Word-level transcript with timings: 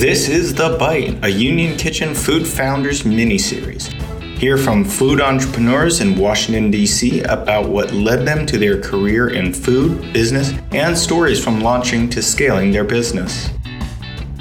This 0.00 0.30
is 0.30 0.54
The 0.54 0.78
Bite, 0.78 1.22
a 1.22 1.28
Union 1.28 1.76
Kitchen 1.76 2.14
Food 2.14 2.46
Founders 2.46 3.04
mini 3.04 3.36
series. 3.36 3.88
Hear 4.38 4.56
from 4.56 4.86
food 4.86 5.20
entrepreneurs 5.20 6.00
in 6.00 6.16
Washington, 6.16 6.70
D.C. 6.70 7.20
about 7.24 7.68
what 7.68 7.92
led 7.92 8.26
them 8.26 8.46
to 8.46 8.56
their 8.56 8.80
career 8.80 9.28
in 9.28 9.52
food, 9.52 10.10
business, 10.14 10.54
and 10.72 10.96
stories 10.96 11.44
from 11.44 11.60
launching 11.60 12.08
to 12.08 12.22
scaling 12.22 12.72
their 12.72 12.84
business. 12.84 13.50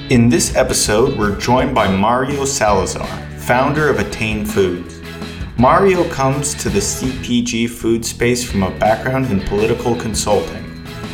In 0.09 0.29
this 0.29 0.55
episode, 0.55 1.19
we're 1.19 1.37
joined 1.37 1.75
by 1.75 1.93
Mario 1.93 2.45
Salazar, 2.45 3.05
founder 3.39 3.89
of 3.89 3.99
Attain 3.99 4.45
Foods. 4.45 5.01
Mario 5.57 6.09
comes 6.09 6.55
to 6.55 6.69
the 6.69 6.79
CPG 6.79 7.69
food 7.69 8.05
space 8.05 8.41
from 8.41 8.63
a 8.63 8.71
background 8.79 9.25
in 9.29 9.41
political 9.41 9.97
consulting. 9.97 10.65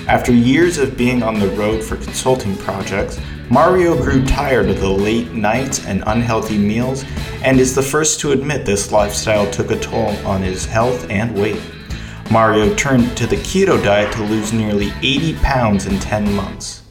After 0.07 0.31
years 0.31 0.77
of 0.77 0.95
being 0.95 1.23
on 1.23 1.39
the 1.39 1.49
road 1.49 1.83
for 1.83 1.95
consulting 1.97 2.55
projects, 2.57 3.19
Mario 3.49 3.95
grew 3.95 4.25
tired 4.25 4.67
of 4.69 4.81
the 4.81 4.89
late 4.89 5.31
nights 5.31 5.85
and 5.85 6.03
unhealthy 6.07 6.57
meals 6.57 7.05
and 7.43 7.61
is 7.61 7.73
the 7.73 7.81
first 7.81 8.19
to 8.19 8.33
admit 8.33 8.65
this 8.65 8.91
lifestyle 8.91 9.49
took 9.49 9.71
a 9.71 9.79
toll 9.79 10.13
on 10.27 10.41
his 10.41 10.65
health 10.65 11.09
and 11.09 11.33
weight. 11.33 11.61
Mario 12.29 12.75
turned 12.75 13.15
to 13.15 13.25
the 13.25 13.37
keto 13.37 13.81
diet 13.81 14.11
to 14.11 14.23
lose 14.23 14.51
nearly 14.51 14.91
80 15.01 15.35
pounds 15.35 15.85
in 15.85 15.97
10 15.97 16.33
months. 16.33 16.83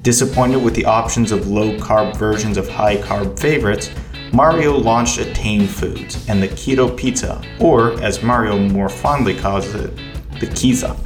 Disappointed 0.00 0.62
with 0.62 0.74
the 0.74 0.86
options 0.86 1.30
of 1.30 1.48
low 1.48 1.76
carb 1.76 2.16
versions 2.16 2.56
of 2.56 2.70
high 2.70 2.96
carb 2.96 3.38
favorites, 3.38 3.90
Mario 4.32 4.78
launched 4.78 5.18
Attain 5.18 5.66
Foods 5.66 6.26
and 6.26 6.42
the 6.42 6.48
Keto 6.48 6.96
Pizza, 6.96 7.42
or 7.60 8.00
as 8.02 8.22
Mario 8.22 8.58
more 8.58 8.88
fondly 8.88 9.36
calls 9.36 9.74
it, 9.74 9.94
the 10.40 10.46
Kiza. 10.46 10.96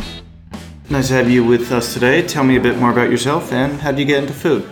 Nice 0.91 1.09
to 1.09 1.15
have 1.15 1.29
you 1.29 1.45
with 1.45 1.73
us 1.73 1.93
today. 1.93 2.25
Tell 2.25 2.45
me 2.45 2.57
a 2.57 2.61
bit 2.61 2.79
more 2.79 2.93
about 2.93 3.11
yourself 3.11 3.53
and 3.53 3.81
how 3.81 3.91
did 3.91 3.99
you 3.99 4.07
get 4.07 4.23
into 4.23 4.33
food? 4.33 4.72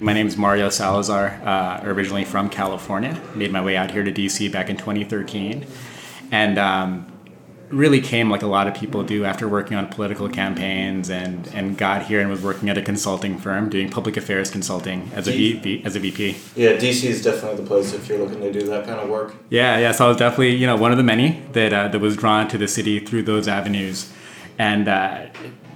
My 0.00 0.14
name 0.14 0.26
is 0.26 0.38
Mario 0.38 0.70
Salazar, 0.70 1.40
uh, 1.44 1.80
originally 1.84 2.24
from 2.24 2.48
California. 2.48 3.20
Made 3.34 3.52
my 3.52 3.62
way 3.62 3.76
out 3.76 3.90
here 3.90 4.02
to 4.02 4.10
DC 4.10 4.50
back 4.50 4.70
in 4.70 4.78
2013. 4.78 5.66
And 6.32 6.58
um, 6.58 7.06
really 7.68 8.00
came 8.00 8.30
like 8.30 8.40
a 8.40 8.46
lot 8.46 8.66
of 8.66 8.74
people 8.74 9.02
do 9.02 9.26
after 9.26 9.46
working 9.46 9.76
on 9.76 9.86
political 9.88 10.26
campaigns 10.28 11.10
and, 11.10 11.46
and 11.48 11.76
got 11.76 12.06
here 12.06 12.20
and 12.20 12.30
was 12.30 12.40
working 12.40 12.70
at 12.70 12.78
a 12.78 12.82
consulting 12.82 13.36
firm 13.36 13.68
doing 13.68 13.90
public 13.90 14.16
affairs 14.16 14.50
consulting 14.50 15.10
as 15.14 15.28
a, 15.28 15.32
VP, 15.32 15.82
as 15.84 15.96
a 15.96 16.00
VP. 16.00 16.36
Yeah, 16.56 16.72
DC 16.72 17.04
is 17.04 17.22
definitely 17.22 17.60
the 17.60 17.68
place 17.68 17.92
if 17.92 18.08
you're 18.08 18.18
looking 18.18 18.40
to 18.40 18.50
do 18.50 18.66
that 18.68 18.86
kind 18.86 19.00
of 19.00 19.10
work. 19.10 19.34
Yeah, 19.50 19.78
yeah. 19.78 19.92
So 19.92 20.06
I 20.06 20.08
was 20.08 20.16
definitely, 20.16 20.54
you 20.54 20.66
know, 20.66 20.76
one 20.76 20.92
of 20.92 20.96
the 20.96 21.04
many 21.04 21.42
that, 21.52 21.74
uh, 21.74 21.88
that 21.88 21.98
was 21.98 22.16
drawn 22.16 22.48
to 22.48 22.56
the 22.56 22.68
city 22.68 23.00
through 23.00 23.24
those 23.24 23.48
avenues. 23.48 24.10
And 24.58 24.88
uh, 24.88 25.26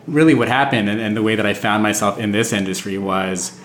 really 0.07 0.35
what 0.35 0.49
happened 0.49 0.89
and, 0.89 0.99
and 0.99 1.15
the 1.15 1.23
way 1.23 1.35
that 1.35 1.45
I 1.45 1.53
found 1.53 1.83
myself 1.83 2.19
in 2.19 2.33
this 2.33 2.55
industry 2.55 2.97
was 2.97 3.61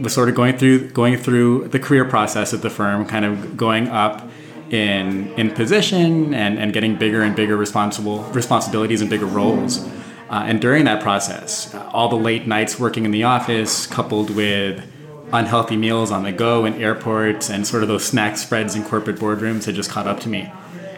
was 0.00 0.12
sort 0.12 0.28
of 0.28 0.34
going 0.34 0.56
through 0.56 0.90
going 0.90 1.16
through 1.16 1.68
the 1.68 1.78
career 1.78 2.04
process 2.04 2.54
at 2.54 2.62
the 2.62 2.70
firm, 2.70 3.06
kind 3.06 3.24
of 3.24 3.56
going 3.56 3.88
up 3.88 4.28
in 4.70 5.28
in 5.34 5.50
position 5.50 6.34
and, 6.34 6.58
and 6.58 6.72
getting 6.72 6.96
bigger 6.96 7.22
and 7.22 7.34
bigger 7.34 7.56
responsible 7.56 8.22
responsibilities 8.24 9.00
and 9.00 9.10
bigger 9.10 9.26
roles. 9.26 9.86
Uh, 10.30 10.44
and 10.44 10.60
during 10.60 10.84
that 10.84 11.02
process, 11.02 11.74
all 11.92 12.08
the 12.08 12.16
late 12.16 12.46
nights 12.46 12.78
working 12.78 13.06
in 13.06 13.10
the 13.12 13.24
office, 13.24 13.86
coupled 13.86 14.28
with 14.30 14.84
unhealthy 15.32 15.76
meals 15.76 16.10
on 16.10 16.22
the 16.22 16.32
go 16.32 16.64
in 16.64 16.74
airports 16.74 17.50
and 17.50 17.66
sort 17.66 17.82
of 17.82 17.88
those 17.88 18.04
snack 18.04 18.36
spreads 18.36 18.74
in 18.74 18.84
corporate 18.84 19.16
boardrooms 19.16 19.64
had 19.64 19.74
just 19.74 19.90
caught 19.90 20.06
up 20.06 20.20
to 20.20 20.28
me. 20.28 20.50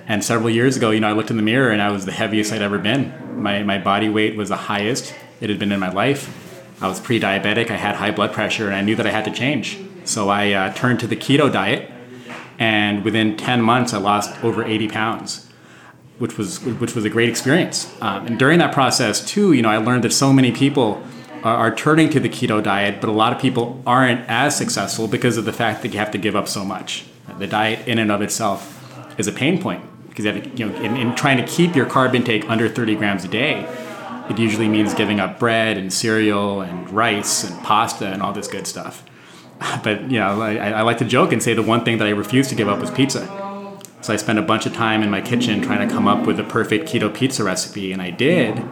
And 0.07 0.25
several 0.25 0.51
years 0.51 0.77
ago, 0.77 0.91
you 0.91 1.01
know, 1.01 1.09
I 1.09 1.13
looked 1.13 1.31
in 1.31 1.37
the 1.37 1.43
mirror 1.43 1.71
and 1.71 1.81
I 1.81 1.91
was 1.91 2.05
the 2.05 2.13
heaviest 2.13 2.53
I'd 2.53 2.63
ever 2.63 2.79
been. 2.79 3.41
My, 3.41 3.63
my 3.63 3.79
body 3.79 4.09
weight 4.09 4.37
was 4.37 4.49
the 4.49 4.57
highest 4.57 5.15
it 5.41 5.51
had 5.51 5.59
been 5.59 5.73
in 5.73 5.79
my 5.79 5.91
life. 5.91 6.50
I 6.81 6.89
was 6.89 7.01
pre 7.01 7.21
diabetic, 7.21 7.71
I 7.71 7.77
had 7.77 7.97
high 7.97 8.11
blood 8.11 8.33
pressure, 8.33 8.67
and 8.67 8.75
I 8.75 8.81
knew 8.81 8.97
that 8.97 9.07
I 9.07 9.11
had 9.11 9.25
to 9.27 9.31
change. 9.31 9.79
So 10.05 10.29
I 10.29 10.53
uh, 10.53 10.73
turned 10.73 11.01
to 11.01 11.07
the 11.07 11.17
keto 11.17 11.53
diet, 11.53 11.91
and 12.59 13.05
within 13.05 13.37
10 13.37 13.63
months, 13.63 13.93
I 13.93 13.99
lost 13.99 14.43
over 14.43 14.65
80 14.65 14.89
pounds. 14.89 15.47
Which 16.19 16.37
was 16.37 16.61
which 16.63 16.95
was 16.95 17.07
a 17.07 17.09
great 17.09 17.31
experience, 17.31 17.91
um, 18.03 18.27
and 18.27 18.39
during 18.39 18.59
that 18.59 18.75
process 18.75 19.25
too, 19.25 19.55
you 19.55 19.63
know, 19.63 19.71
I 19.71 19.79
learned 19.79 20.05
that 20.05 20.13
so 20.13 20.35
many 20.35 20.53
people 20.53 21.03
are, 21.43 21.75
turning 21.75 22.11
to 22.11 22.21
the 22.21 22.29
keto 22.29 22.63
diet, 22.63 23.01
but 23.01 23.09
a 23.09 23.13
lot 23.13 23.33
of 23.33 23.41
people 23.41 23.83
aren't 23.87 24.29
as 24.29 24.57
successful 24.57 25.09
because 25.09 25.37
of 25.37 25.45
the 25.45 25.53
fact 25.53 25.83
that 25.83 25.93
you 25.93 25.99
have 25.99 26.11
to 26.11 26.19
give 26.19 26.37
up 26.37 26.49
so 26.49 26.65
much. 26.65 27.05
The 27.39 27.47
diet 27.47 27.87
in 27.89 27.99
and 27.99 28.13
of 28.13 28.21
itself 28.21 28.77
is 29.19 29.27
a 29.27 29.33
pain 29.33 29.61
point 29.61 29.83
because 30.09 30.25
you, 30.25 30.33
have, 30.33 30.59
you 30.59 30.67
know, 30.67 30.77
in, 30.83 30.97
in 30.97 31.15
trying 31.15 31.39
to 31.39 31.47
keep 31.47 31.75
your 31.75 31.87
carb 31.87 32.15
intake 32.15 32.49
under 32.51 32.69
30 32.69 32.97
grams 32.97 33.25
a 33.25 33.29
day, 33.29 33.67
it 34.31 34.39
usually 34.39 34.69
means 34.69 34.95
giving 34.95 35.19
up 35.19 35.41
bread 35.41 35.77
and 35.77 35.93
cereal 35.93 36.61
and 36.61 36.89
rice 36.91 37.43
and 37.43 37.61
pasta 37.65 38.07
and 38.07 38.23
all 38.23 38.33
this 38.33 38.49
good 38.49 38.67
stuff. 38.67 39.05
But 39.83 40.11
you 40.11 40.19
know, 40.19 40.41
I, 40.41 40.71
I 40.71 40.83
like 40.83 40.99
to 40.99 41.05
joke 41.05 41.33
and 41.33 41.43
say 41.43 41.53
the 41.53 41.63
one 41.63 41.85
thing 41.85 41.99
that 41.99 42.07
I 42.07 42.11
refused 42.11 42.49
to 42.49 42.57
give 42.57 42.67
up 42.67 42.79
was 42.79 42.91
pizza. 42.91 43.27
So 44.01 44.15
I 44.15 44.17
spent 44.17 44.39
a 44.39 44.43
bunch 44.43 44.65
of 44.65 44.73
time 44.73 45.03
in 45.03 45.11
my 45.11 45.21
kitchen 45.21 45.61
trying 45.61 45.87
to 45.87 45.95
come 45.95 46.09
up 46.09 46.27
with 46.27 46.39
the 46.39 46.45
perfect 46.45 46.89
keto 46.89 47.13
pizza 47.13 47.45
recipe, 47.45 47.93
and 47.93 48.01
I 48.01 48.11
did. 48.11 48.63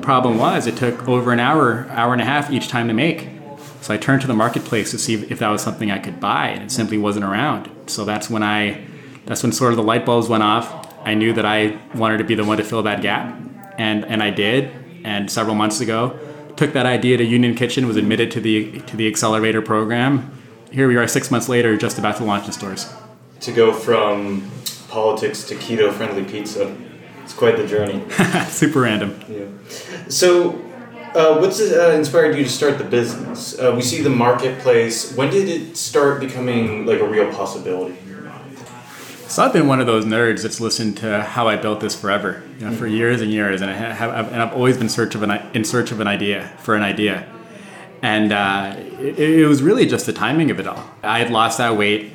Problem 0.00 0.38
was, 0.38 0.66
it 0.66 0.78
took 0.78 1.06
over 1.06 1.30
an 1.32 1.40
hour, 1.40 1.86
hour 1.90 2.14
and 2.14 2.22
a 2.22 2.24
half 2.24 2.50
each 2.50 2.68
time 2.68 2.88
to 2.88 2.94
make. 2.94 3.28
So 3.82 3.92
I 3.92 3.98
turned 3.98 4.22
to 4.22 4.26
the 4.26 4.34
marketplace 4.34 4.90
to 4.92 4.98
see 4.98 5.14
if 5.14 5.38
that 5.40 5.50
was 5.50 5.60
something 5.60 5.90
I 5.90 5.98
could 5.98 6.20
buy, 6.20 6.48
and 6.48 6.62
it 6.62 6.70
simply 6.70 6.96
wasn't 6.96 7.26
around. 7.26 7.70
So 7.86 8.06
that's 8.06 8.30
when 8.30 8.42
I, 8.42 8.82
that's 9.26 9.42
when 9.42 9.52
sort 9.52 9.72
of 9.72 9.76
the 9.76 9.82
light 9.82 10.06
bulbs 10.06 10.28
went 10.30 10.42
off. 10.42 10.88
I 11.04 11.12
knew 11.12 11.34
that 11.34 11.44
I 11.44 11.78
wanted 11.94 12.16
to 12.18 12.24
be 12.24 12.34
the 12.34 12.44
one 12.44 12.56
to 12.56 12.64
fill 12.64 12.82
that 12.84 13.02
gap, 13.02 13.38
and 13.76 14.06
and 14.06 14.22
I 14.22 14.30
did 14.30 14.79
and 15.04 15.30
several 15.30 15.54
months 15.54 15.80
ago 15.80 16.18
took 16.60 16.74
that 16.74 16.84
idea 16.84 17.16
to 17.16 17.24
Union 17.24 17.54
Kitchen, 17.54 17.86
was 17.86 17.96
admitted 17.96 18.30
to 18.32 18.40
the 18.40 18.80
to 18.80 18.96
the 18.96 19.08
accelerator 19.08 19.62
program. 19.62 20.30
Here 20.70 20.86
we 20.86 20.96
are, 20.96 21.08
six 21.08 21.30
months 21.30 21.48
later, 21.48 21.76
just 21.76 21.98
about 21.98 22.16
to 22.18 22.24
launch 22.24 22.46
in 22.46 22.52
stores. 22.52 22.92
To 23.40 23.52
go 23.52 23.72
from 23.72 24.50
politics 24.88 25.44
to 25.44 25.54
keto 25.54 25.90
friendly 25.90 26.24
pizza, 26.24 26.76
it's 27.24 27.32
quite 27.32 27.56
the 27.56 27.66
journey. 27.66 28.04
Super 28.48 28.82
random. 28.82 29.18
Yeah. 29.28 29.46
So, 30.08 30.60
uh, 31.14 31.38
what's 31.38 31.60
uh, 31.60 31.94
inspired 31.96 32.36
you 32.36 32.44
to 32.44 32.50
start 32.50 32.76
the 32.76 32.84
business? 32.84 33.58
Uh, 33.58 33.72
we 33.74 33.82
see 33.82 34.02
the 34.02 34.10
marketplace. 34.10 35.14
When 35.16 35.30
did 35.30 35.48
it 35.48 35.76
start 35.78 36.20
becoming 36.20 36.84
like 36.84 37.00
a 37.00 37.08
real 37.08 37.32
possibility? 37.32 37.96
So 39.30 39.44
I've 39.44 39.52
been 39.52 39.68
one 39.68 39.78
of 39.78 39.86
those 39.86 40.04
nerds 40.04 40.42
that's 40.42 40.60
listened 40.60 40.96
to 40.98 41.22
how 41.22 41.46
I 41.46 41.54
built 41.54 41.78
this 41.78 41.94
forever, 41.94 42.42
you 42.58 42.66
know, 42.66 42.74
for 42.74 42.86
mm-hmm. 42.86 42.96
years 42.96 43.20
and 43.20 43.30
years, 43.30 43.62
and 43.62 43.70
I 43.70 43.74
have, 43.74 44.32
and 44.32 44.42
I've 44.42 44.52
always 44.52 44.76
been 44.76 44.88
search 44.88 45.14
of 45.14 45.22
an, 45.22 45.30
in 45.54 45.62
search 45.62 45.92
of 45.92 46.00
an 46.00 46.08
idea 46.08 46.52
for 46.58 46.74
an 46.74 46.82
idea, 46.82 47.32
and 48.02 48.32
uh, 48.32 48.74
it, 48.98 49.20
it, 49.20 49.46
was 49.46 49.62
really 49.62 49.86
just 49.86 50.06
the 50.06 50.12
timing 50.12 50.50
of 50.50 50.58
it 50.58 50.66
all. 50.66 50.84
I 51.04 51.20
had 51.20 51.30
lost 51.30 51.58
that 51.58 51.76
weight. 51.76 52.12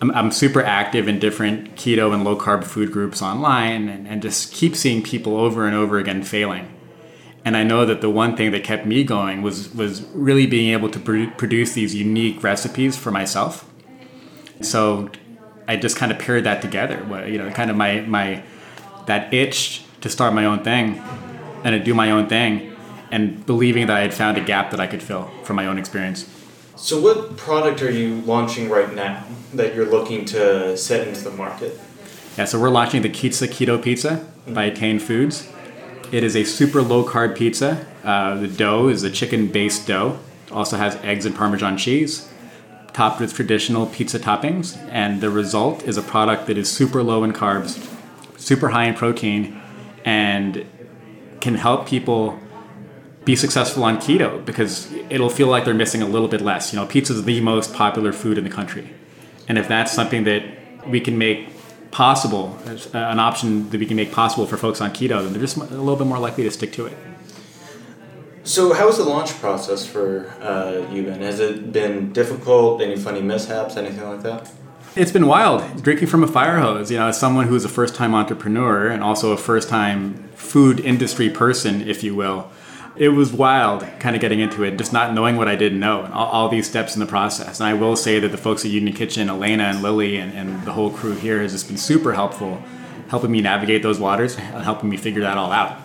I'm, 0.00 0.10
I'm 0.12 0.30
super 0.30 0.62
active 0.62 1.06
in 1.06 1.18
different 1.18 1.74
keto 1.74 2.14
and 2.14 2.24
low 2.24 2.34
carb 2.34 2.64
food 2.64 2.90
groups 2.90 3.20
online, 3.20 3.90
and, 3.90 4.08
and 4.08 4.22
just 4.22 4.50
keep 4.50 4.74
seeing 4.74 5.02
people 5.02 5.36
over 5.36 5.66
and 5.66 5.76
over 5.76 5.98
again 5.98 6.22
failing. 6.22 6.72
And 7.44 7.58
I 7.58 7.62
know 7.62 7.84
that 7.84 8.00
the 8.00 8.08
one 8.08 8.38
thing 8.38 8.52
that 8.52 8.64
kept 8.64 8.86
me 8.86 9.04
going 9.04 9.42
was 9.42 9.74
was 9.74 10.00
really 10.14 10.46
being 10.46 10.72
able 10.72 10.88
to 10.88 11.30
produce 11.36 11.74
these 11.74 11.94
unique 11.94 12.42
recipes 12.42 12.96
for 12.96 13.10
myself. 13.10 13.70
So 14.62 15.10
I 15.66 15.76
just 15.76 15.96
kind 15.96 16.12
of 16.12 16.18
paired 16.18 16.44
that 16.44 16.62
together. 16.62 17.26
You 17.26 17.38
know, 17.38 17.50
kind 17.50 17.70
of 17.70 17.76
my 17.76 18.00
my 18.00 18.42
that 19.06 19.32
itch 19.32 19.84
to 20.00 20.08
start 20.08 20.34
my 20.34 20.44
own 20.44 20.62
thing 20.62 21.02
and 21.64 21.72
to 21.72 21.78
do 21.78 21.94
my 21.94 22.10
own 22.10 22.28
thing, 22.28 22.76
and 23.10 23.44
believing 23.46 23.86
that 23.86 23.96
I 23.96 24.00
had 24.00 24.12
found 24.12 24.36
a 24.36 24.42
gap 24.42 24.70
that 24.70 24.80
I 24.80 24.86
could 24.86 25.02
fill 25.02 25.30
from 25.44 25.56
my 25.56 25.66
own 25.66 25.78
experience. 25.78 26.28
So, 26.76 27.00
what 27.00 27.36
product 27.36 27.82
are 27.82 27.90
you 27.90 28.20
launching 28.22 28.68
right 28.68 28.92
now 28.94 29.24
that 29.54 29.74
you're 29.74 29.86
looking 29.86 30.24
to 30.26 30.76
set 30.76 31.06
into 31.06 31.22
the 31.22 31.30
market? 31.30 31.78
Yeah, 32.36 32.44
so 32.44 32.60
we're 32.60 32.70
launching 32.70 33.02
the 33.02 33.10
Pizza 33.10 33.46
Keto 33.46 33.80
Pizza 33.82 34.10
mm-hmm. 34.10 34.54
by 34.54 34.64
Attain 34.64 34.98
Foods. 34.98 35.48
It 36.12 36.22
is 36.22 36.36
a 36.36 36.44
super 36.44 36.82
low 36.82 37.04
carb 37.04 37.36
pizza. 37.36 37.86
Uh, 38.02 38.36
the 38.36 38.48
dough 38.48 38.88
is 38.88 39.02
a 39.02 39.10
chicken 39.10 39.48
based 39.48 39.86
dough. 39.86 40.18
Also 40.52 40.76
has 40.76 40.96
eggs 40.96 41.24
and 41.24 41.34
Parmesan 41.34 41.78
cheese 41.78 42.28
topped 42.94 43.20
with 43.20 43.34
traditional 43.34 43.86
pizza 43.86 44.18
toppings, 44.18 44.78
and 44.90 45.20
the 45.20 45.28
result 45.28 45.82
is 45.82 45.98
a 45.98 46.02
product 46.02 46.46
that 46.46 46.56
is 46.56 46.70
super 46.70 47.02
low 47.02 47.24
in 47.24 47.32
carbs, 47.32 47.84
super 48.38 48.68
high 48.68 48.84
in 48.84 48.94
protein, 48.94 49.60
and 50.04 50.64
can 51.40 51.56
help 51.56 51.86
people 51.86 52.38
be 53.24 53.34
successful 53.34 53.82
on 53.84 53.96
keto 53.98 54.42
because 54.44 54.92
it'll 55.10 55.30
feel 55.30 55.48
like 55.48 55.64
they're 55.64 55.74
missing 55.74 56.02
a 56.02 56.06
little 56.06 56.28
bit 56.28 56.40
less. 56.40 56.72
You 56.72 56.78
know, 56.78 56.86
pizza 56.86 57.12
is 57.12 57.24
the 57.24 57.40
most 57.40 57.74
popular 57.74 58.12
food 58.12 58.38
in 58.38 58.44
the 58.44 58.50
country, 58.50 58.88
and 59.48 59.58
if 59.58 59.66
that's 59.68 59.92
something 59.92 60.24
that 60.24 60.88
we 60.88 61.00
can 61.00 61.18
make 61.18 61.48
possible, 61.90 62.58
uh, 62.66 62.98
an 62.98 63.18
option 63.18 63.70
that 63.70 63.78
we 63.78 63.86
can 63.86 63.96
make 63.96 64.12
possible 64.12 64.46
for 64.46 64.56
folks 64.56 64.80
on 64.80 64.90
keto, 64.90 65.22
then 65.22 65.32
they're 65.32 65.40
just 65.40 65.56
a 65.56 65.60
little 65.60 65.96
bit 65.96 66.06
more 66.06 66.18
likely 66.18 66.44
to 66.44 66.50
stick 66.50 66.72
to 66.72 66.86
it. 66.86 66.96
So, 68.46 68.74
how 68.74 68.86
was 68.86 68.98
the 68.98 69.04
launch 69.04 69.32
process 69.40 69.86
for 69.86 70.28
uh, 70.42 70.86
you 70.92 71.02
been? 71.02 71.22
Has 71.22 71.40
it 71.40 71.72
been 71.72 72.12
difficult? 72.12 72.82
Any 72.82 72.94
funny 72.94 73.22
mishaps? 73.22 73.78
Anything 73.78 74.06
like 74.06 74.20
that? 74.20 74.50
It's 74.94 75.10
been 75.10 75.26
wild. 75.26 75.82
Drinking 75.82 76.08
from 76.08 76.22
a 76.22 76.26
fire 76.26 76.58
hose. 76.58 76.90
You 76.90 76.98
know, 76.98 77.08
as 77.08 77.18
someone 77.18 77.48
who's 77.48 77.64
a 77.64 77.70
first-time 77.70 78.14
entrepreneur 78.14 78.88
and 78.88 79.02
also 79.02 79.32
a 79.32 79.38
first-time 79.38 80.28
food 80.34 80.78
industry 80.78 81.30
person, 81.30 81.88
if 81.88 82.04
you 82.04 82.14
will, 82.14 82.50
it 82.96 83.08
was 83.08 83.32
wild 83.32 83.80
kind 83.98 84.14
of 84.14 84.20
getting 84.20 84.40
into 84.40 84.62
it, 84.62 84.76
just 84.76 84.92
not 84.92 85.14
knowing 85.14 85.36
what 85.38 85.48
I 85.48 85.56
didn't 85.56 85.80
know, 85.80 86.04
and 86.04 86.12
all, 86.12 86.26
all, 86.26 86.48
these 86.50 86.68
steps 86.68 86.94
in 86.94 87.00
the 87.00 87.06
process. 87.06 87.60
And 87.60 87.66
I 87.66 87.72
will 87.72 87.96
say 87.96 88.20
that 88.20 88.28
the 88.28 88.36
folks 88.36 88.62
at 88.66 88.70
Union 88.70 88.94
Kitchen, 88.94 89.30
Elena 89.30 89.64
and 89.64 89.80
Lily, 89.80 90.18
and, 90.18 90.34
and 90.34 90.64
the 90.66 90.72
whole 90.72 90.90
crew 90.90 91.14
here 91.14 91.40
has 91.40 91.52
just 91.52 91.66
been 91.66 91.78
super 91.78 92.12
helpful, 92.12 92.62
helping 93.08 93.32
me 93.32 93.40
navigate 93.40 93.82
those 93.82 93.98
waters, 93.98 94.34
helping 94.34 94.90
me 94.90 94.98
figure 94.98 95.22
that 95.22 95.38
all 95.38 95.50
out. 95.50 95.80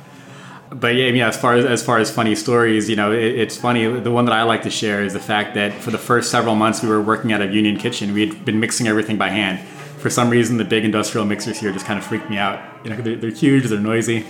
But 0.71 0.95
yeah, 0.95 1.07
I 1.07 1.11
mean, 1.11 1.21
as 1.23 1.35
far 1.35 1.55
as 1.55 1.65
as 1.65 1.83
far 1.83 1.97
as 1.97 2.11
funny 2.11 2.35
stories, 2.35 2.89
you 2.89 2.95
know, 2.95 3.11
it, 3.11 3.23
it's 3.23 3.57
funny. 3.57 3.87
The 3.87 4.11
one 4.11 4.25
that 4.25 4.33
I 4.33 4.43
like 4.43 4.63
to 4.63 4.69
share 4.69 5.03
is 5.03 5.13
the 5.13 5.19
fact 5.19 5.55
that 5.55 5.73
for 5.73 5.91
the 5.91 5.97
first 5.97 6.29
several 6.29 6.55
months 6.55 6.83
we 6.83 6.89
were 6.89 7.01
working 7.01 7.33
out 7.33 7.41
of 7.41 7.53
Union 7.53 7.77
Kitchen, 7.77 8.13
we 8.13 8.27
had 8.27 8.45
been 8.45 8.59
mixing 8.59 8.87
everything 8.87 9.17
by 9.17 9.29
hand. 9.29 9.67
For 9.99 10.09
some 10.09 10.29
reason, 10.29 10.57
the 10.57 10.65
big 10.65 10.85
industrial 10.85 11.25
mixers 11.25 11.59
here 11.59 11.71
just 11.73 11.85
kind 11.85 11.99
of 11.99 12.05
freaked 12.05 12.29
me 12.29 12.37
out. 12.37 12.61
You 12.83 12.91
know, 12.91 13.01
they're, 13.01 13.15
they're 13.17 13.31
huge, 13.31 13.65
they're 13.65 13.79
noisy 13.79 14.25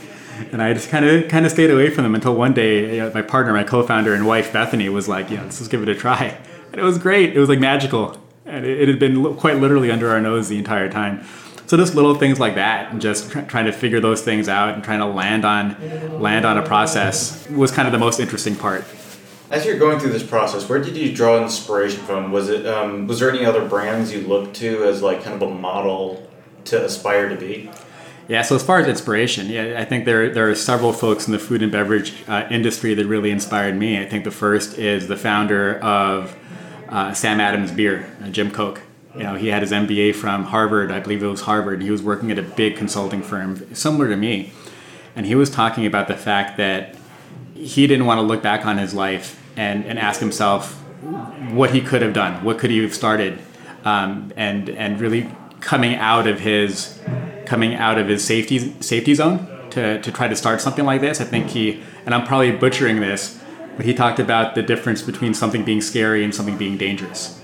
and 0.51 0.61
I 0.61 0.73
just 0.73 0.89
kind 0.89 1.05
of 1.05 1.29
kind 1.29 1.45
of 1.45 1.51
stayed 1.51 1.71
away 1.71 1.89
from 1.89 2.03
them 2.03 2.15
until 2.15 2.35
one 2.35 2.53
day, 2.53 2.95
you 2.95 3.01
know, 3.01 3.11
my 3.13 3.21
partner, 3.21 3.53
my 3.53 3.63
co-founder 3.63 4.13
and 4.13 4.25
wife 4.25 4.53
Bethany 4.53 4.89
was 4.89 5.07
like, 5.07 5.29
"You 5.29 5.37
know, 5.37 5.43
let's 5.43 5.59
just 5.59 5.71
give 5.71 5.81
it 5.81 5.89
a 5.89 5.95
try," 5.95 6.37
and 6.71 6.79
it 6.79 6.83
was 6.83 6.97
great. 6.97 7.35
It 7.35 7.39
was 7.39 7.49
like 7.49 7.59
magical, 7.59 8.17
and 8.45 8.65
it, 8.65 8.81
it 8.81 8.87
had 8.87 8.99
been 8.99 9.35
quite 9.35 9.57
literally 9.57 9.91
under 9.91 10.09
our 10.09 10.21
nose 10.21 10.49
the 10.49 10.57
entire 10.57 10.89
time. 10.89 11.25
So 11.69 11.77
just 11.77 11.93
little 11.93 12.15
things 12.15 12.39
like 12.39 12.55
that, 12.55 12.91
and 12.91 12.99
just 12.99 13.29
tr- 13.29 13.41
trying 13.41 13.65
to 13.65 13.71
figure 13.71 13.99
those 13.99 14.23
things 14.23 14.49
out 14.49 14.73
and 14.73 14.83
trying 14.83 15.01
to 15.01 15.05
land 15.05 15.45
on 15.45 16.19
land 16.19 16.43
on 16.43 16.57
a 16.57 16.63
process 16.63 17.47
was 17.47 17.69
kind 17.71 17.87
of 17.87 17.91
the 17.91 17.99
most 17.99 18.19
interesting 18.19 18.55
part. 18.55 18.85
As 19.51 19.67
you're 19.67 19.77
going 19.77 19.99
through 19.99 20.09
this 20.09 20.23
process, 20.23 20.67
where 20.67 20.81
did 20.81 20.97
you 20.97 21.13
draw 21.15 21.39
inspiration 21.39 22.01
from? 22.05 22.31
Was 22.31 22.49
it 22.49 22.65
um, 22.65 23.05
was 23.05 23.19
there 23.19 23.29
any 23.29 23.45
other 23.45 23.63
brands 23.63 24.11
you 24.11 24.21
looked 24.21 24.55
to 24.55 24.83
as 24.85 25.03
like 25.03 25.23
kind 25.23 25.35
of 25.35 25.47
a 25.47 25.53
model 25.53 26.27
to 26.65 26.83
aspire 26.83 27.29
to 27.29 27.35
be? 27.35 27.69
Yeah, 28.27 28.41
so 28.41 28.55
as 28.55 28.63
far 28.63 28.79
as 28.79 28.87
inspiration, 28.87 29.45
yeah, 29.45 29.75
I 29.77 29.85
think 29.85 30.05
there 30.05 30.33
there 30.33 30.49
are 30.49 30.55
several 30.55 30.91
folks 30.91 31.27
in 31.27 31.33
the 31.33 31.39
food 31.39 31.61
and 31.61 31.71
beverage 31.71 32.15
uh, 32.27 32.47
industry 32.49 32.95
that 32.95 33.05
really 33.05 33.29
inspired 33.29 33.75
me. 33.75 34.01
I 34.01 34.07
think 34.07 34.23
the 34.23 34.31
first 34.31 34.79
is 34.79 35.07
the 35.07 35.17
founder 35.17 35.77
of 35.81 36.35
uh, 36.87 37.13
Sam 37.13 37.39
Adams 37.39 37.71
Beer, 37.71 38.11
uh, 38.23 38.29
Jim 38.29 38.49
Koch. 38.49 38.81
You 39.15 39.23
know, 39.23 39.35
he 39.35 39.47
had 39.47 39.63
his 39.63 39.71
MBA 39.71 40.15
from 40.15 40.45
Harvard, 40.45 40.91
I 40.91 40.99
believe 40.99 41.23
it 41.23 41.27
was 41.27 41.41
Harvard. 41.41 41.81
He 41.81 41.89
was 41.89 42.03
working 42.03 42.31
at 42.31 42.37
a 42.37 42.43
big 42.43 42.77
consulting 42.77 43.23
firm 43.23 43.73
similar 43.73 44.07
to 44.07 44.15
me, 44.15 44.53
and 45.15 45.25
he 45.25 45.35
was 45.35 45.49
talking 45.49 45.85
about 45.85 46.07
the 46.07 46.15
fact 46.15 46.57
that 46.57 46.95
he 47.55 47.87
didn't 47.87 48.05
want 48.05 48.19
to 48.19 48.21
look 48.21 48.43
back 48.43 48.65
on 48.65 48.77
his 48.77 48.93
life 48.93 49.41
and, 49.57 49.83
and 49.85 49.97
ask 49.97 50.19
himself 50.19 50.75
what 51.51 51.71
he 51.71 51.81
could 51.81 52.01
have 52.01 52.13
done, 52.13 52.43
what 52.43 52.59
could 52.59 52.69
he 52.69 52.81
have 52.83 52.93
started, 52.93 53.39
um, 53.83 54.31
and 54.35 54.69
and 54.69 54.99
really 54.99 55.29
coming 55.59 55.95
out 55.95 56.27
of 56.27 56.39
his 56.39 56.99
coming 57.45 57.75
out 57.75 57.97
of 57.97 58.07
his 58.07 58.23
safety 58.23 58.75
safety 58.81 59.13
zone 59.15 59.47
to, 59.71 60.01
to 60.01 60.11
try 60.11 60.27
to 60.27 60.35
start 60.35 60.61
something 60.61 60.85
like 60.85 61.01
this. 61.01 61.19
I 61.19 61.25
think 61.25 61.49
he 61.49 61.81
and 62.05 62.13
I'm 62.13 62.25
probably 62.25 62.51
butchering 62.51 62.99
this, 62.99 63.39
but 63.75 63.85
he 63.85 63.93
talked 63.93 64.19
about 64.19 64.55
the 64.55 64.61
difference 64.61 65.01
between 65.01 65.33
something 65.33 65.63
being 65.63 65.81
scary 65.81 66.23
and 66.23 66.33
something 66.33 66.57
being 66.57 66.77
dangerous. 66.77 67.38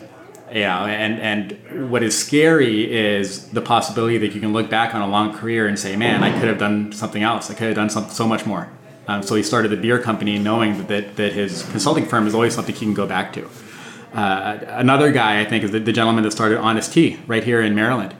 Yeah, 0.51 0.85
and 0.85 1.19
and 1.19 1.89
what 1.89 2.03
is 2.03 2.17
scary 2.17 2.93
is 2.93 3.47
the 3.49 3.61
possibility 3.61 4.19
that 4.19 4.33
you 4.33 4.39
can 4.39 4.53
look 4.53 4.69
back 4.69 4.93
on 4.93 5.01
a 5.01 5.07
long 5.07 5.33
career 5.33 5.67
and 5.67 5.77
say, 5.77 5.95
"Man, 5.95 6.23
I 6.23 6.31
could 6.31 6.47
have 6.47 6.59
done 6.59 6.91
something 6.91 7.23
else. 7.23 7.49
I 7.49 7.55
could 7.55 7.67
have 7.67 7.75
done 7.75 7.89
some, 7.89 8.09
so 8.09 8.27
much 8.27 8.45
more." 8.45 8.69
Um, 9.07 9.23
so 9.23 9.35
he 9.35 9.43
started 9.43 9.69
the 9.69 9.77
beer 9.77 9.99
company, 9.99 10.39
knowing 10.39 10.87
that, 10.87 11.15
that, 11.15 11.33
his 11.33 11.63
consulting 11.69 12.05
firm 12.05 12.25
is 12.25 12.33
always 12.33 12.55
something 12.55 12.73
he 12.73 12.85
can 12.85 12.93
go 12.93 13.05
back 13.05 13.33
to. 13.33 13.47
Uh, 14.13 14.57
another 14.69 15.11
guy, 15.11 15.41
I 15.41 15.45
think, 15.45 15.63
is 15.63 15.71
the, 15.71 15.79
the, 15.79 15.91
gentleman 15.91 16.23
that 16.23 16.31
started 16.31 16.57
Honest 16.57 16.93
Tea 16.93 17.19
right 17.27 17.43
here 17.43 17.61
in 17.61 17.75
Maryland. 17.75 18.15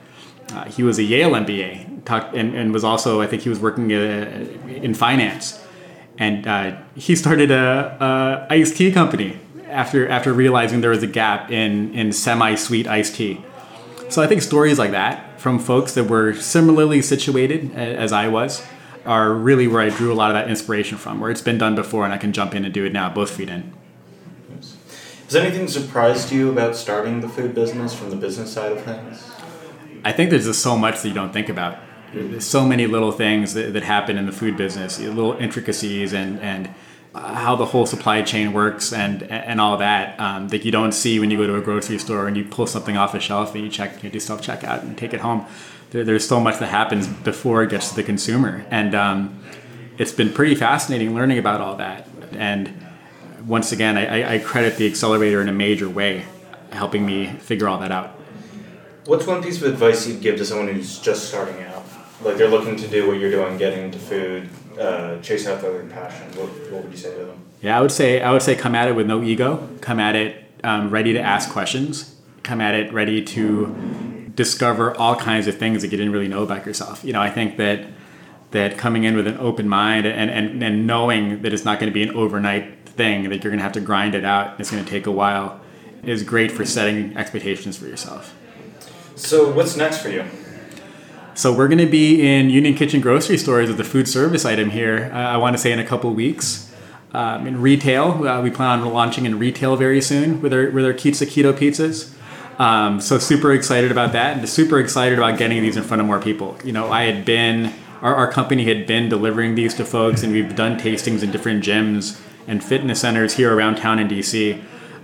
Uh, 0.52 0.64
he 0.66 0.82
was 0.84 0.98
a 0.98 1.02
Yale 1.02 1.30
MBA, 1.30 2.04
talked, 2.04 2.36
and, 2.36 2.54
and, 2.54 2.72
was 2.72 2.84
also, 2.84 3.20
I 3.20 3.26
think, 3.26 3.42
he 3.42 3.48
was 3.48 3.58
working 3.58 3.92
uh, 3.92 4.46
in 4.68 4.94
finance, 4.94 5.60
and 6.18 6.46
uh, 6.46 6.76
he 6.94 7.16
started 7.16 7.50
a, 7.50 8.46
a 8.48 8.52
iced 8.52 8.76
tea 8.76 8.92
company 8.92 9.40
after 9.76 10.08
after 10.08 10.32
realizing 10.32 10.80
there 10.80 10.90
was 10.90 11.02
a 11.02 11.06
gap 11.06 11.50
in 11.52 11.94
in 11.94 12.10
semi-sweet 12.12 12.88
iced 12.88 13.14
tea. 13.14 13.44
So 14.08 14.22
I 14.22 14.26
think 14.26 14.42
stories 14.42 14.78
like 14.78 14.92
that 14.92 15.40
from 15.40 15.58
folks 15.58 15.94
that 15.94 16.04
were 16.04 16.32
similarly 16.34 17.02
situated 17.02 17.74
as 17.74 18.12
I 18.12 18.28
was 18.28 18.64
are 19.04 19.32
really 19.32 19.68
where 19.68 19.82
I 19.82 19.90
drew 19.90 20.12
a 20.12 20.14
lot 20.14 20.30
of 20.30 20.34
that 20.34 20.48
inspiration 20.48 20.98
from, 20.98 21.20
where 21.20 21.30
it's 21.30 21.42
been 21.42 21.58
done 21.58 21.74
before 21.74 22.04
and 22.04 22.12
I 22.12 22.18
can 22.18 22.32
jump 22.32 22.54
in 22.54 22.64
and 22.64 22.72
do 22.72 22.84
it 22.84 22.92
now, 22.92 23.08
both 23.08 23.30
feet 23.30 23.48
in. 23.48 23.72
Has 25.26 25.36
anything 25.36 25.68
surprised 25.68 26.32
you 26.32 26.50
about 26.50 26.74
starting 26.76 27.20
the 27.20 27.28
food 27.28 27.54
business 27.54 27.94
from 27.94 28.10
the 28.10 28.16
business 28.16 28.52
side 28.52 28.72
of 28.72 28.82
things? 28.82 29.30
I 30.04 30.12
think 30.12 30.30
there's 30.30 30.46
just 30.46 30.62
so 30.62 30.76
much 30.76 31.02
that 31.02 31.08
you 31.08 31.14
don't 31.14 31.32
think 31.32 31.48
about. 31.48 31.78
There's 32.14 32.46
so 32.46 32.64
many 32.64 32.86
little 32.86 33.12
things 33.12 33.54
that, 33.54 33.72
that 33.72 33.82
happen 33.82 34.16
in 34.16 34.26
the 34.26 34.32
food 34.32 34.56
business, 34.56 34.98
little 35.00 35.34
intricacies 35.34 36.12
and 36.14 36.40
and 36.40 36.72
how 37.16 37.56
the 37.56 37.66
whole 37.66 37.86
supply 37.86 38.22
chain 38.22 38.52
works 38.52 38.92
and 38.92 39.22
and 39.24 39.60
all 39.60 39.76
that 39.78 40.18
um, 40.20 40.48
that 40.48 40.64
you 40.64 40.70
don't 40.70 40.92
see 40.92 41.18
when 41.18 41.30
you 41.30 41.38
go 41.38 41.46
to 41.46 41.56
a 41.56 41.60
grocery 41.60 41.98
store 41.98 42.26
and 42.26 42.36
you 42.36 42.44
pull 42.44 42.66
something 42.66 42.96
off 42.96 43.14
a 43.14 43.20
shelf 43.20 43.54
and 43.54 43.64
you 43.64 43.70
check 43.70 44.02
you 44.02 44.10
do 44.10 44.20
self 44.20 44.42
checkout 44.42 44.82
and 44.82 44.96
take 44.96 45.14
it 45.14 45.20
home. 45.20 45.46
There, 45.90 46.04
there's 46.04 46.26
so 46.26 46.40
much 46.40 46.58
that 46.58 46.66
happens 46.66 47.06
before 47.06 47.62
it 47.62 47.70
gets 47.70 47.90
to 47.90 47.96
the 47.96 48.02
consumer, 48.02 48.66
and 48.70 48.94
um, 48.94 49.42
it's 49.98 50.12
been 50.12 50.32
pretty 50.32 50.54
fascinating 50.54 51.14
learning 51.14 51.38
about 51.38 51.60
all 51.60 51.76
that. 51.76 52.08
And 52.32 52.86
once 53.46 53.72
again, 53.72 53.96
I, 53.96 54.34
I 54.34 54.38
credit 54.38 54.76
the 54.76 54.86
accelerator 54.86 55.40
in 55.40 55.48
a 55.48 55.52
major 55.52 55.88
way, 55.88 56.24
helping 56.72 57.06
me 57.06 57.26
figure 57.38 57.68
all 57.68 57.78
that 57.78 57.92
out. 57.92 58.10
What's 59.04 59.26
one 59.26 59.42
piece 59.42 59.62
of 59.62 59.72
advice 59.72 60.06
you'd 60.06 60.20
give 60.20 60.36
to 60.38 60.44
someone 60.44 60.66
who's 60.66 60.98
just 60.98 61.28
starting 61.28 61.62
out? 61.62 61.84
Like 62.22 62.36
they're 62.36 62.48
looking 62.48 62.76
to 62.76 62.88
do 62.88 63.06
what 63.06 63.20
you're 63.20 63.30
doing, 63.30 63.56
getting 63.56 63.84
into 63.84 63.98
food, 63.98 64.48
uh, 64.78 65.20
chasing 65.20 65.52
after 65.52 65.72
their 65.72 65.84
passion. 65.84 66.26
What, 66.36 66.48
what 66.72 66.82
would 66.84 66.92
you 66.92 66.98
say 66.98 67.16
to 67.18 67.24
them? 67.24 67.38
Yeah, 67.62 67.78
I 67.78 67.80
would 67.80 67.92
say 67.92 68.20
I 68.20 68.32
would 68.32 68.42
say 68.42 68.54
come 68.54 68.74
at 68.74 68.88
it 68.88 68.92
with 68.92 69.06
no 69.06 69.22
ego. 69.22 69.68
Come 69.80 69.98
at 69.98 70.14
it 70.16 70.44
um, 70.62 70.90
ready 70.90 71.12
to 71.12 71.20
ask 71.20 71.50
questions. 71.50 72.14
Come 72.42 72.60
at 72.60 72.74
it 72.74 72.92
ready 72.92 73.24
to 73.24 74.32
discover 74.34 74.96
all 74.96 75.16
kinds 75.16 75.46
of 75.46 75.56
things 75.58 75.82
that 75.82 75.90
you 75.90 75.96
didn't 75.96 76.12
really 76.12 76.28
know 76.28 76.42
about 76.42 76.66
yourself. 76.66 77.02
You 77.02 77.12
know, 77.12 77.20
I 77.20 77.30
think 77.30 77.56
that 77.56 77.86
that 78.50 78.78
coming 78.78 79.04
in 79.04 79.16
with 79.16 79.26
an 79.26 79.36
open 79.38 79.68
mind 79.68 80.06
and, 80.06 80.30
and, 80.30 80.62
and 80.62 80.86
knowing 80.86 81.42
that 81.42 81.52
it's 81.52 81.64
not 81.64 81.80
going 81.80 81.90
to 81.90 81.94
be 81.94 82.02
an 82.02 82.14
overnight 82.14 82.88
thing, 82.88 83.28
that 83.28 83.42
you're 83.42 83.50
going 83.50 83.58
to 83.58 83.64
have 83.64 83.72
to 83.72 83.80
grind 83.80 84.14
it 84.14 84.24
out, 84.24 84.58
it's 84.60 84.70
going 84.70 84.84
to 84.84 84.90
take 84.90 85.06
a 85.06 85.10
while, 85.10 85.60
is 86.04 86.22
great 86.22 86.52
for 86.52 86.64
setting 86.64 87.16
expectations 87.16 87.76
for 87.76 87.86
yourself. 87.86 88.34
So, 89.16 89.50
what's 89.50 89.76
next 89.76 89.98
for 89.98 90.10
you? 90.10 90.24
So, 91.36 91.52
we're 91.52 91.68
going 91.68 91.84
to 91.84 91.86
be 91.86 92.26
in 92.26 92.48
Union 92.48 92.74
Kitchen 92.74 93.02
grocery 93.02 93.36
stores 93.36 93.68
as 93.68 93.78
a 93.78 93.84
food 93.84 94.08
service 94.08 94.46
item 94.46 94.70
here, 94.70 95.10
uh, 95.12 95.16
I 95.18 95.36
want 95.36 95.54
to 95.54 95.58
say 95.60 95.70
in 95.70 95.78
a 95.78 95.84
couple 95.84 96.10
weeks. 96.14 96.74
Um, 97.12 97.46
in 97.46 97.60
retail, 97.60 98.26
uh, 98.26 98.40
we 98.40 98.50
plan 98.50 98.80
on 98.80 98.90
launching 98.90 99.26
in 99.26 99.38
retail 99.38 99.76
very 99.76 100.00
soon 100.00 100.40
with 100.40 100.54
our, 100.54 100.70
with 100.70 100.86
our 100.86 100.94
Keto 100.94 101.52
pizzas. 101.52 102.14
Um, 102.58 103.02
so, 103.02 103.18
super 103.18 103.52
excited 103.52 103.90
about 103.90 104.12
that 104.12 104.38
and 104.38 104.48
super 104.48 104.80
excited 104.80 105.18
about 105.18 105.36
getting 105.36 105.60
these 105.60 105.76
in 105.76 105.82
front 105.82 106.00
of 106.00 106.06
more 106.06 106.20
people. 106.20 106.56
You 106.64 106.72
know, 106.72 106.90
I 106.90 107.02
had 107.02 107.26
been, 107.26 107.70
our, 108.00 108.14
our 108.14 108.32
company 108.32 108.64
had 108.64 108.86
been 108.86 109.10
delivering 109.10 109.56
these 109.56 109.74
to 109.74 109.84
folks, 109.84 110.22
and 110.22 110.32
we've 110.32 110.56
done 110.56 110.80
tastings 110.80 111.22
in 111.22 111.32
different 111.32 111.62
gyms 111.62 112.18
and 112.46 112.64
fitness 112.64 113.02
centers 113.02 113.36
here 113.36 113.54
around 113.54 113.76
town 113.76 113.98
in 113.98 114.08
DC. 114.08 114.58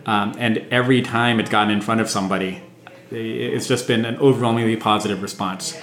Um, 0.07 0.35
and 0.39 0.65
every 0.71 1.03
time 1.03 1.41
it's 1.41 1.51
gotten 1.51 1.71
in 1.71 1.83
front 1.83 2.01
of 2.01 2.09
somebody, 2.09 2.63
it's 3.11 3.69
just 3.69 3.87
been 3.87 4.07
an 4.07 4.17
overwhelmingly 4.17 4.77
positive 4.77 5.21
response. 5.21 5.77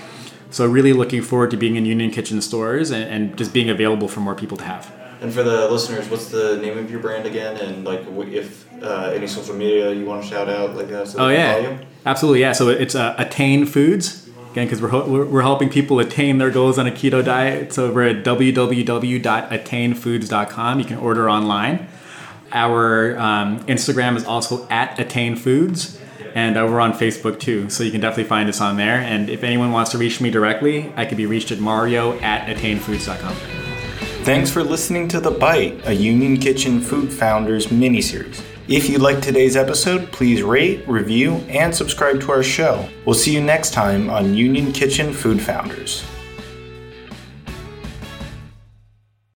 So 0.51 0.65
really 0.65 0.94
looking 0.94 1.22
forward 1.22 1.51
to 1.51 1.58
being 1.58 1.75
in 1.75 1.86
Union 1.86 2.10
Kitchen 2.12 2.41
stores 2.41 2.89
and, 2.91 3.03
and 3.03 3.38
just 3.38 3.53
being 3.53 3.70
available 3.70 4.08
for 4.08 4.20
more 4.20 4.34
people 4.36 4.58
to 4.58 4.63
have. 4.63 4.91
And 5.22 5.32
for 5.34 5.44
the 5.44 5.70
listeners, 5.70 6.10
what's 6.10 6.29
the 6.29 6.58
name 6.58 6.77
of 6.77 6.89
your 6.89 7.01
brand 7.01 7.25
again? 7.25 7.58
And 7.58 7.84
like, 7.84 8.06
if 8.32 8.65
uh, 8.82 9.12
any 9.13 9.27
social 9.27 9.53
media 9.53 9.94
you 9.94 10.06
want 10.06 10.24
to 10.24 10.29
shout 10.29 10.48
out, 10.50 10.75
like 10.75 10.88
that. 10.89 11.10
So 11.10 11.20
oh 11.20 11.27
yeah, 11.29 11.77
absolutely, 12.06 12.41
yeah. 12.41 12.51
So 12.53 12.70
it's 12.70 12.96
uh, 12.96 13.15
Attain 13.18 13.65
Foods 13.65 14.29
again 14.51 14.68
because 14.68 14.82
we're, 14.82 15.06
we're 15.06 15.25
we're 15.25 15.41
helping 15.41 15.70
people 15.70 16.00
attain 16.00 16.38
their 16.38 16.51
goals 16.51 16.79
on 16.79 16.88
a 16.88 16.91
keto 16.91 17.22
diet. 17.24 17.74
So 17.74 17.91
we're 17.91 18.08
at 18.08 18.24
www.attainfoods.com. 18.24 20.79
You 20.79 20.86
can 20.86 20.98
order 20.98 21.29
online. 21.29 21.89
Our 22.51 23.15
um, 23.20 23.60
Instagram 23.65 24.15
is 24.15 24.25
also 24.25 24.68
at 24.70 25.00
Attain 25.00 25.36
Foods 25.36 26.00
and 26.36 26.57
uh, 26.57 26.67
we're 26.69 26.79
on 26.79 26.93
Facebook 26.93 27.39
too, 27.39 27.69
so 27.69 27.83
you 27.83 27.91
can 27.91 28.01
definitely 28.01 28.25
find 28.25 28.50
us 28.50 28.62
on 28.62 28.77
there. 28.77 28.98
And 28.98 29.29
if 29.29 29.43
anyone 29.43 29.71
wants 29.71 29.91
to 29.91 29.98
reach 29.98 30.21
me 30.21 30.29
directly, 30.29 30.91
I 30.95 31.05
can 31.05 31.17
be 31.17 31.25
reached 31.25 31.51
at 31.51 31.59
mario 31.59 32.17
at 32.19 32.48
attainfoods.com. 32.48 33.36
Thanks 34.24 34.51
for 34.51 34.63
listening 34.63 35.07
to 35.09 35.19
The 35.19 35.31
Bite, 35.31 35.81
a 35.86 35.93
Union 35.93 36.38
Kitchen 36.38 36.81
Food 36.81 37.12
Founders 37.13 37.71
mini-series. 37.71 38.43
If 38.67 38.88
you 38.88 39.00
liked 39.00 39.24
today's 39.24 39.55
episode, 39.55 40.12
please 40.12 40.43
rate, 40.43 40.88
review, 40.88 41.36
and 41.50 41.74
subscribe 41.74 42.21
to 42.21 42.31
our 42.31 42.43
show. 42.43 42.88
We'll 43.05 43.15
see 43.15 43.33
you 43.33 43.41
next 43.41 43.71
time 43.71 44.09
on 44.09 44.36
Union 44.36 44.71
Kitchen 44.71 45.12
Food 45.13 45.41
Founders. 45.41 46.03